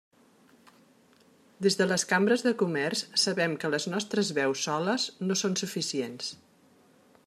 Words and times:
Des 1.65 1.77
de 1.81 1.87
les 1.91 2.05
cambres 2.13 2.45
de 2.47 2.55
comerç 2.63 3.03
sabem 3.25 3.55
que 3.65 3.73
les 3.75 3.87
nostres 3.95 4.35
veus 4.41 4.65
soles 4.69 5.07
no 5.29 5.41
són 5.45 5.59
suficients. 5.65 6.37